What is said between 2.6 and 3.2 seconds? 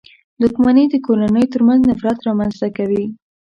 کوي.